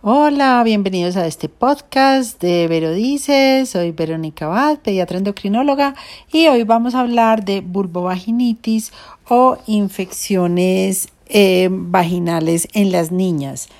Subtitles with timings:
[0.00, 3.66] Hola, bienvenidos a este podcast de Vero Dice.
[3.66, 5.96] Soy Verónica Abad, pediatra endocrinóloga,
[6.32, 8.92] y hoy vamos a hablar de vulvovaginitis
[9.28, 13.70] o infecciones eh, vaginales en las niñas.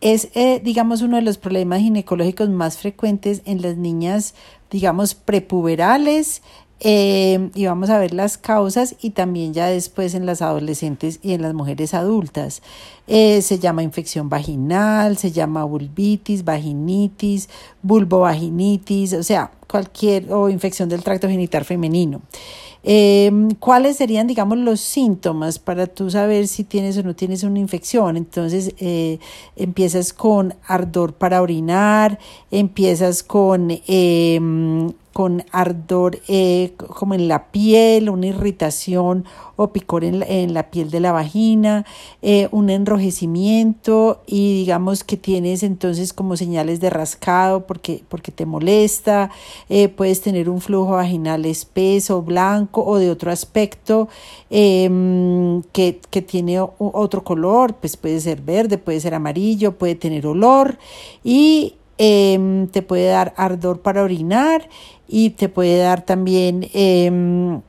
[0.00, 4.34] Es, eh, digamos, uno de los problemas ginecológicos más frecuentes en las niñas,
[4.72, 6.42] digamos, prepuberales
[6.86, 11.32] eh, y vamos a ver las causas y también ya después en las adolescentes y
[11.32, 12.60] en las mujeres adultas.
[13.06, 17.48] Eh, se llama infección vaginal, se llama vulvitis, vaginitis,
[17.82, 22.20] vulvovaginitis, o sea, cualquier o infección del tracto genital femenino.
[22.82, 27.60] Em, ¿Cuáles serían, digamos, los síntomas para tú saber si tienes o no tienes una
[27.60, 28.18] infección?
[28.18, 29.18] Entonces, eh,
[29.56, 32.18] empiezas con ardor para orinar,
[32.50, 39.24] empiezas con em, con ardor eh, como en la piel, una irritación
[39.54, 41.86] o picor en la, en la piel de la vagina,
[42.20, 48.44] eh, un enrojecimiento y digamos que tienes entonces como señales de rascado porque, porque te
[48.44, 49.30] molesta,
[49.68, 54.08] eh, puedes tener un flujo vaginal espeso, blanco o de otro aspecto
[54.50, 60.26] em, que, que tiene otro color, pues puede ser verde, puede ser amarillo, puede tener
[60.26, 60.76] olor
[61.22, 64.68] y Em, te puede dar ardor para orinar
[65.06, 67.60] y te puede dar también em,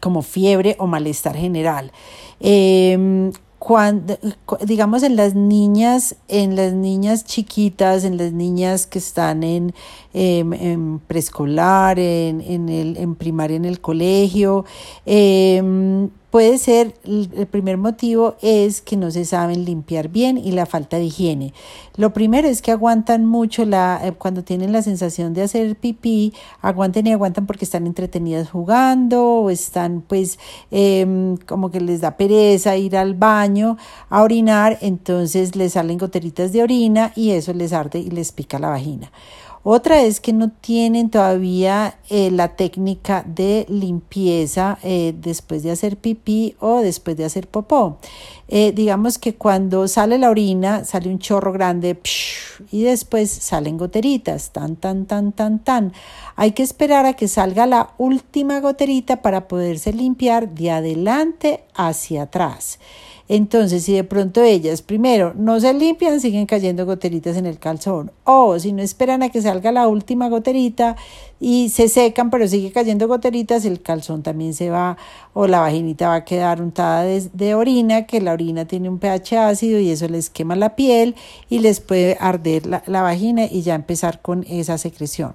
[0.00, 1.92] como fiebre o malestar general.
[2.40, 4.18] Em, cuando,
[4.64, 9.74] digamos en las niñas, en las niñas chiquitas, en las niñas que están en,
[10.14, 14.64] en preescolar, en, en, en primaria, en el colegio,
[16.30, 20.98] Puede ser, el primer motivo es que no se saben limpiar bien y la falta
[20.98, 21.54] de higiene.
[21.96, 26.34] Lo primero es que aguantan mucho la, eh, cuando tienen la sensación de hacer pipí,
[26.60, 30.38] aguantan y aguantan porque están entretenidas jugando o están pues
[30.70, 33.78] em, como que les da pereza ir al baño
[34.10, 38.58] a orinar, entonces les salen goteritas de orina y eso les arde y les pica
[38.58, 39.10] la vagina.
[39.70, 45.98] Otra es que no tienen todavía eh, la técnica de limpieza eh, después de hacer
[45.98, 47.98] pipí o después de hacer popó.
[48.48, 52.00] Eh, digamos que cuando sale la orina sale un chorro grande
[52.70, 55.92] y después salen goteritas, tan, tan, tan, tan, tan.
[56.34, 62.22] Hay que esperar a que salga la última goterita para poderse limpiar de adelante hacia
[62.22, 62.78] atrás.
[63.28, 68.10] Entonces, si de pronto ellas primero no se limpian, siguen cayendo goteritas en el calzón.
[68.24, 70.96] O si no esperan a que salga la última goterita
[71.38, 74.96] y se secan, pero sigue cayendo goteritas, el calzón también se va
[75.34, 79.38] o la vaginita va a quedar untada de, orina, que la orina tiene un pH
[79.38, 81.14] ácido y eso les quema la piel
[81.50, 85.34] y les puede arder la, la vagina y ya empezar con esa secreción.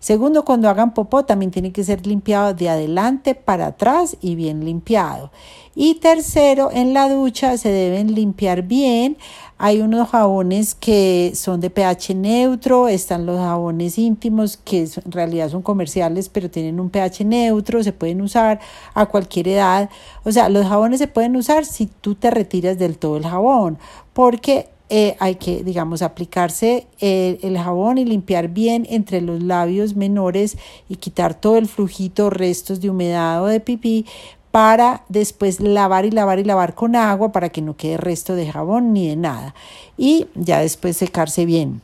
[0.00, 4.64] Segundo, cuando hagan popó también tiene que ser limpiado de adelante para atrás y bien
[4.64, 5.30] limpiado.
[5.76, 9.16] Y tercero, en la ducha se deben limpiar bien.
[9.58, 15.48] Hay unos jabones que son de pH neutro, están los jabones íntimos que en realidad
[15.48, 18.60] son comerciales pero tienen un pH neutro, se pueden usar
[18.94, 19.90] a cualquier edad.
[20.24, 23.78] O sea, los jabones se pueden usar si tú te retiras del todo el jabón,
[24.12, 29.96] porque eh, hay que, digamos, aplicarse el, el, jabón y limpiar bien entre los labios
[29.96, 30.58] menores
[30.88, 34.04] y quitar todo el flujito, restos de humedad o de pipí
[34.54, 38.52] para después lavar y lavar y lavar con agua para que no quede resto de
[38.52, 39.52] jabón ni de nada.
[39.98, 41.80] Y ya después secarse bien.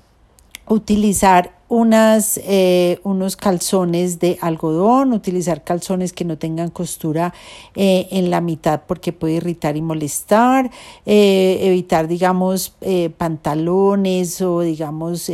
[0.69, 7.33] Utilizar unas, eh, unos calzones de algodón, utilizar calzones que no tengan costura
[7.77, 10.69] eh, en la mitad porque puede irritar y molestar,
[11.07, 12.75] eh, evitar, digamos,
[13.17, 15.31] pantalones o, digamos,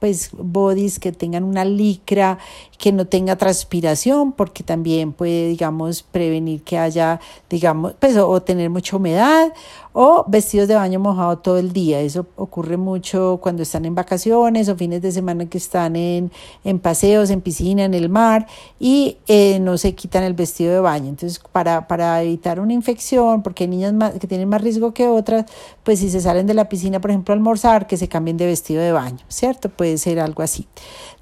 [0.00, 2.38] pues, bodies que tengan una licra,
[2.76, 8.70] que no tenga transpiración porque también puede, digamos, prevenir que haya, digamos, pues, o tener
[8.70, 9.52] mucha humedad
[9.92, 12.00] o vestidos de baño mojado todo el día.
[12.00, 16.30] Eso ocurre mucho cuando están en vacaciones o fines de semana que están en,
[16.64, 18.46] en paseos, en piscina, en el mar
[18.78, 21.08] y eh, no se quitan el vestido de baño.
[21.08, 25.08] Entonces, para, para evitar una infección, porque hay niñas más, que tienen más riesgo que
[25.08, 25.46] otras,
[25.82, 28.46] pues si se salen de la piscina, por ejemplo, a almorzar, que se cambien de
[28.46, 29.68] vestido de baño, ¿cierto?
[29.68, 30.66] Puede ser algo así.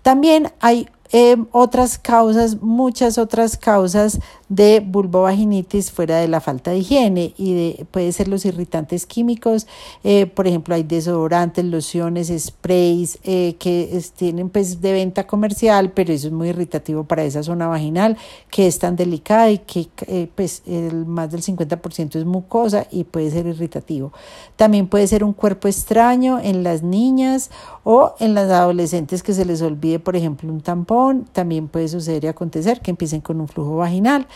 [0.02, 4.20] También hay eh, otras causas, muchas otras causas
[4.50, 9.66] de vulvovaginitis fuera de la falta de higiene y de, puede ser los irritantes químicos,
[10.05, 16.12] eh, por ejemplo hay desodorantes, lociones, sprays eh, que tienen pues de venta comercial, pero
[16.12, 18.19] eso es muy irritativo para esa zona vaginal
[18.50, 19.88] que es tan delicada y que
[20.34, 24.12] pues el, más del 50% es mucosa y puede ser irritativo.
[24.56, 27.50] También puede ser un cuerpo extraño en las niñas
[27.84, 30.97] o en las adolescentes que se les olvide, por ejemplo, un tampón
[31.32, 34.26] también puede suceder y acontecer que empiecen con un flujo vaginal.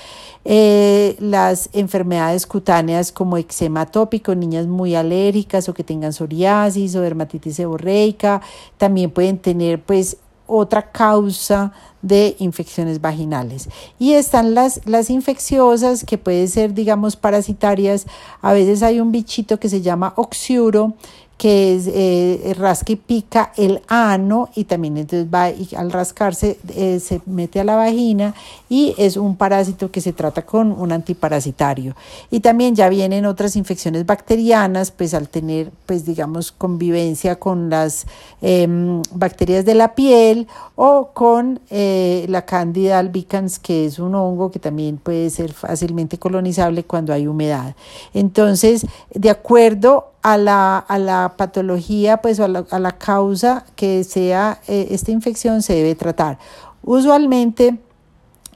[0.44, 7.00] Eh, las enfermedades cutáneas como eczema tópico, niñas muy alérgicas o que tengan psoriasis o
[7.00, 8.41] dermatitis seborreica,
[8.79, 10.17] también pueden tener pues
[10.47, 11.73] otra causa
[12.03, 13.69] de infecciones vaginales.
[13.99, 18.06] Y están las, las infecciosas que pueden ser, digamos, parasitarias.
[18.43, 20.94] A veces hay un bichito que se llama oxiuro
[21.43, 26.56] que es, eh, rasca y pica el ano y también entonces va y al rascarse
[26.77, 28.33] eh, se mete a la vagina
[28.69, 31.97] y es un parásito que se trata con un antiparasitario.
[32.31, 38.06] Y también ya vienen otras infecciones bacterianas, pues al tener, pues digamos, convivencia con las
[38.41, 40.47] em, bacterias de la piel
[40.77, 46.19] o con eh, la Candida albicans, que es un hongo que también puede ser fácilmente
[46.19, 47.75] colonizable cuando hay humedad.
[48.15, 54.05] Entonces, de acuerdo a la, a la patología, pues a la, a la causa que
[54.05, 56.38] sea eh, esta infección se debe tratar.
[56.82, 57.79] Usualmente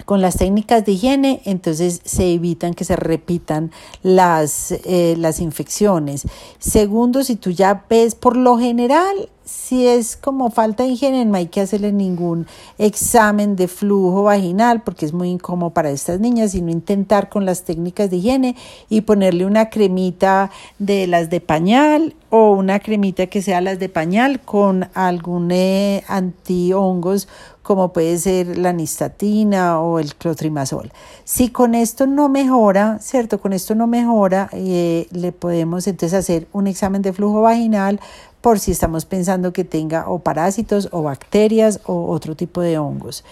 [0.05, 3.73] con las técnicas de higiene, entonces se evitan que se repitan
[4.03, 6.27] las, eh, las infecciones.
[6.59, 11.37] Segundo, si tú ya ves por lo general, si es como falta de higiene, no
[11.37, 12.47] hay que hacerle ningún
[12.79, 17.63] examen de flujo vaginal porque es muy incómodo para estas niñas, sino intentar con las
[17.63, 18.57] técnicas de higiene
[18.89, 20.51] y ponerle una cremita
[20.81, 26.03] de las de pañal o una cremita que sea las de pañal con algún eh,
[26.09, 27.29] antihongos
[27.67, 30.93] como puede ser la nistatina o el clotrimazol.
[31.25, 33.41] Si con esto no mejora, ¿cierto?
[33.41, 37.99] Con esto no mejora, eh, le podemos entonces hacer un examen de flujo vaginal
[38.41, 43.25] por si estamos pensando que tenga o parásitos o bacterias o otro tipo de hongos.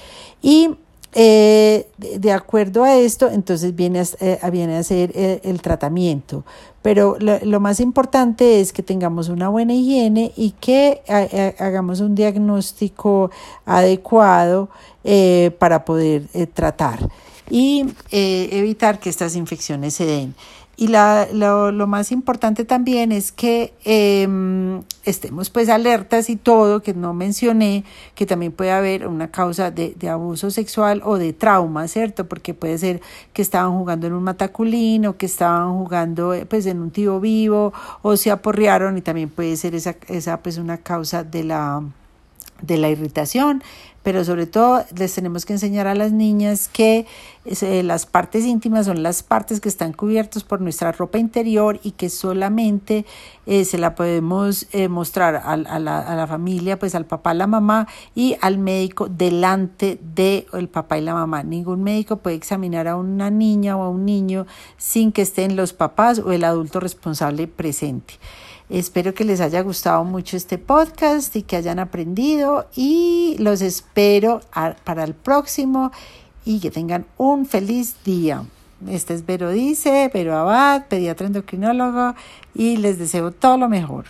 [0.42, 0.78] Y
[1.14, 6.44] eh, de acuerdo a esto, entonces viene a, eh, viene a ser el, el tratamiento.
[6.82, 11.00] Pero lo, más importante es que tengamos una buena higiene y que
[11.58, 13.30] hagamos un diagnóstico
[13.64, 14.68] adecuado
[15.02, 16.98] eh, para poder eh, tratar
[17.50, 20.34] y eh, evitar que estas infecciones se den.
[20.76, 24.28] Y la, lo, lo, más importante también es que eh,
[25.04, 27.84] estemos pues alertas y todo, que no mencioné,
[28.14, 32.26] que también puede haber una causa de, de, abuso sexual o de trauma, ¿cierto?
[32.28, 33.00] Porque puede ser
[33.32, 37.72] que estaban jugando en un mataculín o que estaban jugando pues en un tío vivo
[38.02, 41.82] o se aporrearon y también puede ser esa, esa pues una causa de la
[42.62, 43.62] de la irritación,
[44.04, 47.06] pero sobre todo les tenemos que enseñar a las niñas que
[47.46, 51.92] eh, las partes íntimas son las partes que están cubiertas por nuestra ropa interior y
[51.92, 53.06] que solamente
[53.46, 57.32] eh, se la podemos eh, mostrar a, a, la, a, la, familia, pues al papá,
[57.32, 61.42] la mamá y al médico delante del el papá y la mamá.
[61.42, 64.46] Ningún médico puede examinar a una niña o a un niño
[64.76, 68.14] sin que estén los papás o el adulto responsable presente.
[68.70, 74.40] Espero que les haya gustado mucho este podcast y que hayan aprendido y los espero
[74.84, 75.92] para el próximo
[76.46, 78.44] y que tengan un feliz día.
[78.88, 82.14] Este es Vero Dice, Vero Abad, pediatra endocrinólogo
[82.54, 84.06] y les deseo todo lo mejor.